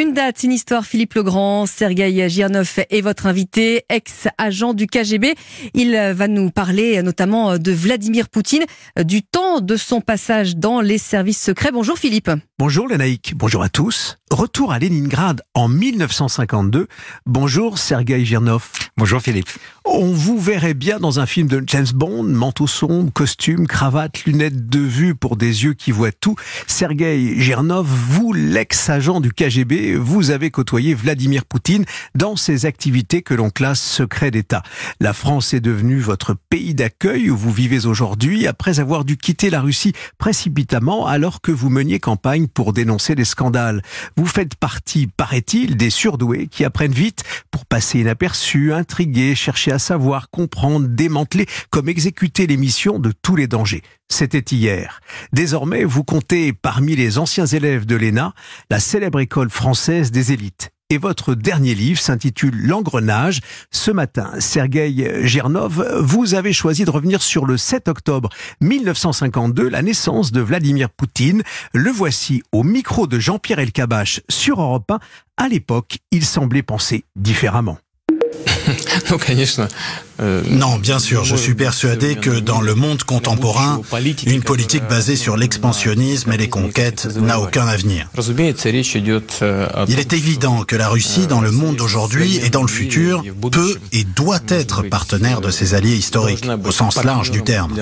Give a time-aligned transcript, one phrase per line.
[0.00, 5.34] Une date, une histoire, Philippe Legrand, Sergei Girnov est votre invité, ex-agent du KGB.
[5.74, 8.64] Il va nous parler notamment de Vladimir Poutine,
[9.04, 11.70] du temps de son passage dans les services secrets.
[11.70, 12.30] Bonjour Philippe.
[12.58, 14.16] Bonjour Lénaïque, bonjour à tous.
[14.30, 16.86] Retour à Leningrad en 1952.
[17.26, 18.70] Bonjour Sergei Girnov.
[18.96, 19.48] Bonjour Philippe.
[19.84, 24.68] On vous verrait bien dans un film de James Bond, manteau sombre, costume, cravate, lunettes
[24.68, 26.36] de vue pour des yeux qui voient tout.
[26.66, 31.84] Sergei Girnov, vous, l'ex-agent du KGB, vous avez côtoyé Vladimir Poutine
[32.14, 34.62] dans ses activités que l'on classe secret d'État.
[35.00, 39.50] La France est devenue votre pays d'accueil où vous vivez aujourd'hui après avoir dû quitter
[39.50, 43.82] la Russie précipitamment alors que vous meniez campagne pour dénoncer des scandales.
[44.16, 49.78] Vous faites partie, paraît-il, des surdoués qui apprennent vite pour passer inaperçus, intriguer, chercher à
[49.78, 53.82] savoir, comprendre, démanteler, comme exécuter les missions de tous les dangers.
[54.10, 55.00] C'était hier.
[55.32, 58.34] Désormais, vous comptez parmi les anciens élèves de l'ENA,
[58.68, 63.40] la célèbre école française des élites et votre dernier livre s'intitule L'engrenage.
[63.70, 68.28] Ce matin, Sergei Girnov, vous avez choisi de revenir sur le 7 octobre
[68.60, 71.42] 1952, la naissance de Vladimir Poutine.
[71.72, 74.98] Le voici au micro de Jean-Pierre Elkabach sur Europe 1.
[75.36, 77.78] À l'époque, il semblait penser différemment.
[80.20, 83.80] Euh, non, bien sûr, je suis persuadé que dans le monde contemporain,
[84.26, 88.08] une politique basée sur l'expansionnisme et les conquêtes n'a aucun avenir.
[89.88, 93.78] Il est évident que la Russie, dans le monde d'aujourd'hui et dans le futur, peut
[93.92, 97.74] et doit être partenaire de ses alliés historiques, au sens large du terme.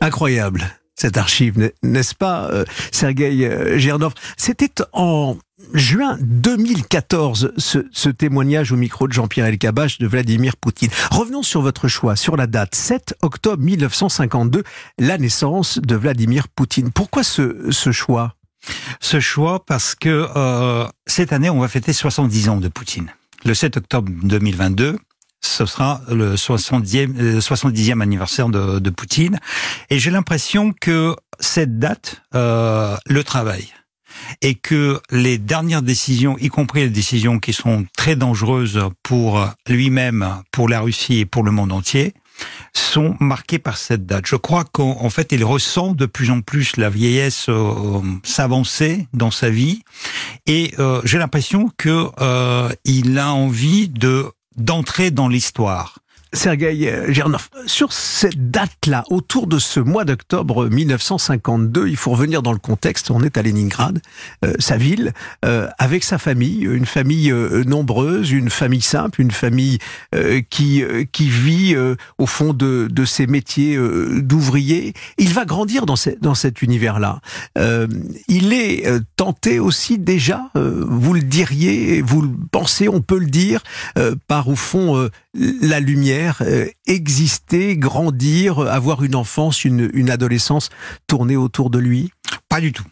[0.00, 5.36] Incroyable cette archive, n'est-ce pas, euh, Sergei euh, C'était en
[5.72, 10.90] juin 2014, ce, témoignage au micro de Jean-Pierre Elkabach de Vladimir Poutine.
[11.12, 14.64] Revenons sur votre choix, sur la date 7 octobre 1952,
[14.98, 16.90] la naissance de Vladimir Poutine.
[16.90, 18.34] Pourquoi ce, choix?
[19.00, 23.12] Ce choix parce que euh, cette année, on va fêter 70 ans de Poutine.
[23.44, 24.98] Le 7 octobre 2022,
[25.40, 29.38] ce sera le 70e, 70e anniversaire de, Poutine.
[29.90, 33.72] Et j'ai l'impression que cette date euh, le travaille
[34.42, 40.42] et que les dernières décisions, y compris les décisions qui sont très dangereuses pour lui-même,
[40.50, 42.14] pour la Russie et pour le monde entier,
[42.72, 44.26] sont marquées par cette date.
[44.26, 49.30] Je crois qu'en fait, il ressent de plus en plus la vieillesse euh, s'avancer dans
[49.30, 49.82] sa vie,
[50.46, 56.00] et euh, j'ai l'impression que euh, il a envie de d'entrer dans l'histoire.
[56.32, 62.52] Sergei Gernov, sur cette date-là, autour de ce mois d'octobre 1952, il faut revenir dans
[62.52, 64.00] le contexte, on est à Leningrad,
[64.44, 65.12] euh, sa ville,
[65.44, 69.78] euh, avec sa famille, une famille euh, nombreuse, une famille simple, une famille
[70.50, 71.76] qui, qui vit
[72.18, 73.78] au fond de, de ses métiers
[74.20, 74.94] d'ouvrier.
[75.18, 77.20] Il va grandir dans, dans cet univers-là.
[77.56, 78.86] il est
[79.16, 83.62] tenté aussi déjà, vous le diriez, vous le pensez, on peut le dire,
[84.26, 90.70] par au fond la lumière, euh, exister, grandir, avoir une enfance, une, une adolescence
[91.06, 92.10] tournée autour de lui?
[92.48, 92.84] Pas du tout.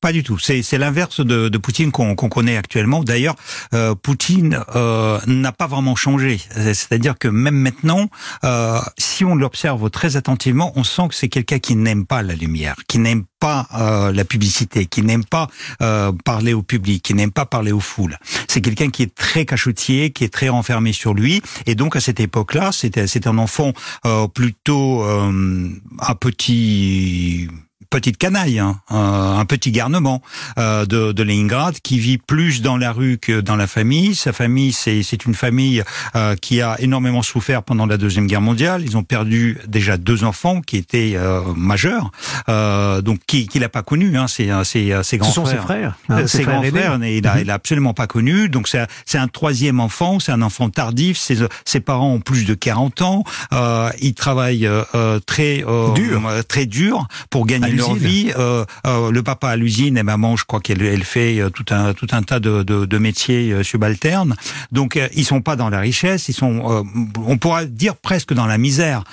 [0.00, 0.38] Pas du tout.
[0.38, 3.04] C'est l'inverse de, de, Poutine qu'on connaît actuellement.
[3.04, 3.36] D'ailleurs,
[3.74, 6.40] euh, Poutine euh, n'a pas vraiment changé.
[6.54, 8.08] C'est-à-dire que même maintenant,
[8.44, 12.34] euh, si on l'observe très attentivement, on sent que c'est quelqu'un qui n'aime pas la
[12.34, 15.48] lumière, qui n'aime pas euh, la publicité, qui n'aime pas
[15.82, 18.16] euh, parler au public, qui n'aime pas parler aux foules.
[18.48, 21.42] C'est quelqu'un qui est très cachotier, qui est très renfermé sur lui.
[21.66, 23.72] Et donc à cette époque-là, c'était un enfant
[24.06, 27.48] euh, plutôt un petit
[27.90, 30.22] petite canaille, hein, un, petit garnement
[30.58, 34.14] euh, de, de, Leningrad qui vit plus dans la rue que dans la famille.
[34.14, 35.82] Sa famille, c'est une famille
[36.14, 38.82] euh, qui a énormément souffert pendant la deuxième guerre mondiale.
[38.84, 42.12] Ils ont perdu déjà deux enfants qui étaient euh, majeurs,
[42.48, 44.16] euh, donc qui qu'il n'a pas connu.
[44.16, 45.60] Hein, c'est ses, ses grands Ce sont frères.
[45.60, 45.98] ses frères.
[46.08, 47.40] Hein, ses, grands frères, il a, mhm.
[47.42, 48.48] il absolument pas connu.
[48.48, 51.18] Donc c'est un troisième enfant, c'est un enfant tardif.
[51.18, 53.24] Ses, ses parents ont plus de 40 ans.
[53.52, 55.64] Euh, ils travaillent euh, très
[55.94, 58.32] dur, très dur pour gagner leur vie.
[58.38, 61.64] Euh, euh, le papa à l'usine et maman, je crois qu'elle elle fait euh, tout
[61.70, 64.36] un tout un tas de, de, de métiers subalternes.
[64.72, 66.84] Donc ils sont pas dans la richesse, ils sont,
[67.26, 69.04] on pourra dire presque dans la misère.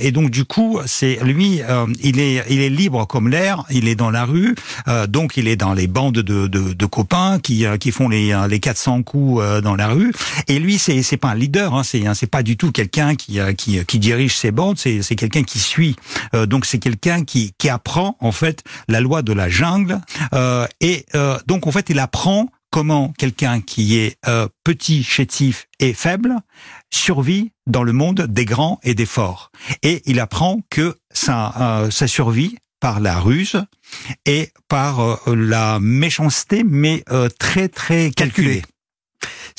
[0.00, 1.60] et donc du coup, c'est lui,
[2.02, 4.54] il est il est libre comme l'air, il est dans la rue,
[5.08, 8.60] donc il est dans les bandes de, de, de copains qui qui font les les
[8.60, 10.12] 400 coups dans la rue.
[10.48, 13.38] Et lui, c'est c'est pas un leader, hein, c'est c'est pas du tout quelqu'un qui
[13.56, 15.96] qui qui dirige ses bandes, c'est c'est quelqu'un qui suit.
[16.46, 20.00] donc c'est quelqu'un qui qui apprend en fait la loi de la jungle
[20.34, 25.66] euh, et euh, donc en fait il apprend comment quelqu'un qui est euh, petit, chétif
[25.80, 26.36] et faible
[26.90, 29.50] survit dans le monde des grands et des forts.
[29.82, 33.62] Et il apprend que sa survie par la ruse
[34.24, 37.04] et par la méchanceté, mais
[37.38, 38.62] très très calculée.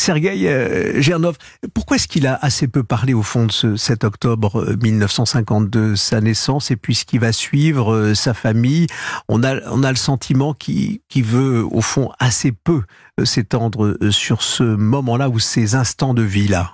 [0.01, 1.37] Sergueï euh, Gernov,
[1.75, 5.95] pourquoi est-ce qu'il a assez peu parlé au fond de ce 7 octobre 1952, euh,
[5.95, 8.87] sa naissance et puis ce qui va suivre, euh, sa famille?
[9.29, 12.81] On a, on a le sentiment qu'il veut au fond assez peu
[13.25, 16.73] s'étendre sur ce moment-là ou ces instants de vie-là?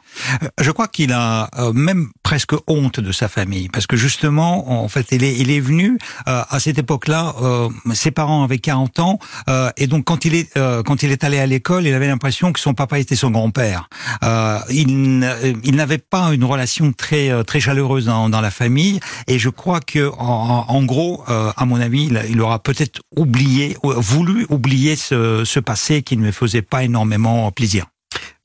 [0.59, 5.07] Je crois qu'il a même presque honte de sa famille parce que justement, en fait,
[5.11, 7.35] il est, venu à cette époque-là,
[7.94, 9.19] ses parents avaient 40 ans
[9.77, 12.59] et donc quand il est quand il est allé à l'école, il avait l'impression que
[12.59, 13.89] son papa était son grand-père.
[14.23, 15.19] Euh, il,
[15.75, 20.11] n'avait pas une relation très euh, très chaleureuse dans, la famille, et je crois que
[20.17, 26.03] en, gros, euh, à mon avis, il, aura peut-être oublié, voulu oublier ce, ce passé
[26.03, 27.87] qui ne faisait pas énormément plaisir.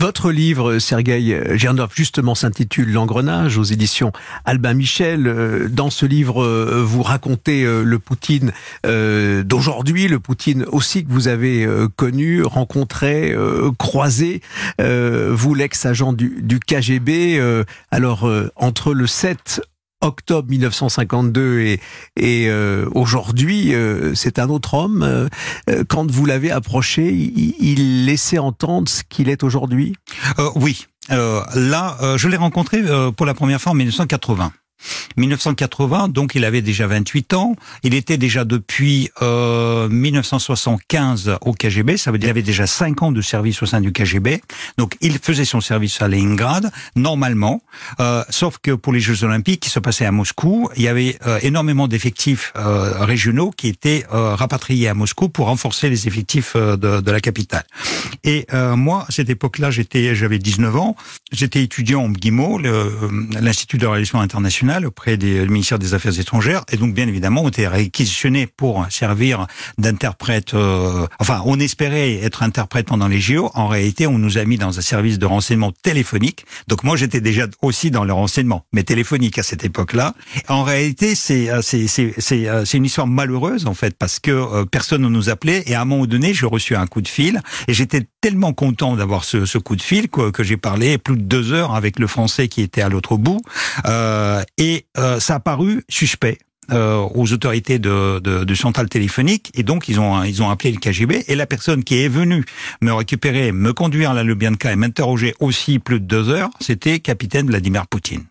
[0.02, 4.10] Votre livre, Sergueï Gernov, justement s'intitule L'engrenage aux éditions
[4.44, 5.28] Albin Michel.
[5.28, 8.52] Euh, dans ce livre, euh, vous racontez euh, le Poutine
[8.82, 13.36] d'aujourd'hui, le Poutine aussi que vous avez connu, rencontré,
[13.78, 14.42] croisé.
[14.80, 17.40] Vous, l'ex-agent du, du, KGB,
[17.92, 19.62] alors entre le 7
[20.02, 21.80] octobre 1952 et,
[22.16, 25.02] et euh, aujourd'hui, euh, c'est un autre homme.
[25.02, 25.28] Euh,
[25.88, 29.94] quand vous l'avez approché, il, il, laissait entendre ce qu'il est aujourd'hui?
[30.56, 30.86] Oui.
[31.08, 32.82] là, je l'ai rencontré
[33.16, 34.52] pour la première fois en 1980.
[35.16, 37.56] 1980, donc il avait déjà 28 ans.
[37.82, 41.96] Il était déjà depuis euh, 1975 au KGB.
[41.96, 44.40] Ça veut dire qu'il avait déjà 5 ans de service au sein du KGB.
[44.78, 47.62] Donc il faisait son service à Leningrad normalement.
[48.00, 51.18] Euh, sauf que pour les Jeux Olympiques qui se passaient à Moscou, il y avait
[51.26, 56.52] euh, énormément d'effectifs euh, régionaux qui étaient euh, rapatriés à Moscou pour renforcer les effectifs
[56.56, 57.64] euh, de, de, la capitale.
[58.24, 58.46] Et
[58.76, 60.96] moi, à cette époque-là, j'étais, j'avais 19 ans.
[61.32, 62.58] J'étais étudiant au MGIMO,
[63.40, 67.48] l'Institut de relations internationales auprès du ministère des Affaires étrangères et donc bien évidemment on
[67.48, 69.46] était réquisitionné pour servir
[69.78, 70.54] d'interprète.
[70.54, 73.50] Euh, enfin, on espérait être interprète pendant les JO.
[73.54, 76.44] En réalité, on nous a mis dans un service de renseignement téléphonique.
[76.68, 80.14] Donc moi, j'étais déjà aussi dans le renseignement, mais téléphonique à cette époque-là.
[80.48, 81.86] En réalité, c'est euh, c'est
[82.48, 85.82] euh, c'est une histoire malheureuse en fait parce que personne ne nous appelait et à
[85.82, 89.44] un moment donné, j'ai reçu un coup de fil et j'étais tellement content d'avoir ce,
[89.44, 92.48] ce, coup de fil que, que j'ai parlé plus de deux heures avec le Français
[92.48, 93.42] qui était à l'autre bout.
[93.86, 96.38] Euh, et euh, ça a paru suspect.
[96.70, 100.70] Euh, aux autorités de, de, de, centrale téléphonique et donc ils ont ils ont appelé
[100.70, 102.44] le KGB et la personne qui est venue
[102.80, 107.00] me récupérer, me conduire à la Lubyanka et m'interroger aussi plus de deux heures, c'était
[107.00, 108.26] capitaine Vladimir Poutine.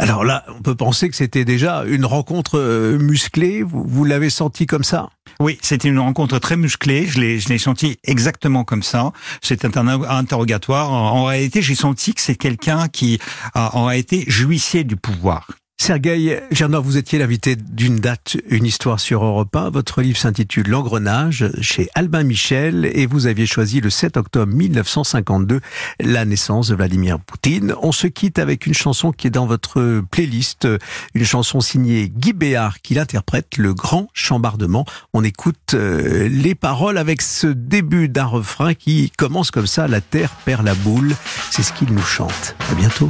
[0.00, 3.62] Alors là, on peut penser que c'était déjà une rencontre euh, musclée.
[3.64, 5.10] Vous, vous l'avez senti comme ça?
[5.40, 7.06] Oui, c'était une rencontre très musclée.
[7.06, 9.12] Je l'ai, je l'ai senti exactement comme ça.
[9.42, 10.92] C'était un interrogatoire.
[10.92, 13.18] En réalité, j'ai senti que c'est quelqu'un qui
[13.54, 15.48] a en réalité jouissait du pouvoir,
[15.80, 19.70] Sergueï Gernov, vous étiez l'invité d'une date, une histoire sur Europe 1.
[19.70, 25.60] Votre livre s'intitule L'engrenage chez Albin Michel et vous aviez choisi le 7 octobre 1952
[26.00, 27.74] la naissance de Vladimir Poutine.
[27.80, 30.66] On se quitte avec une chanson qui est dans votre playlist,
[31.14, 34.84] une chanson signée Guy Béard qui l'interprète, Le Grand Chambardement.
[35.14, 40.00] On écoute euh, les paroles avec ce début d'un refrain qui commence comme ça, La
[40.00, 41.14] terre perd la boule.
[41.50, 42.56] C'est ce qu'il nous chante.
[42.70, 43.06] À bientôt.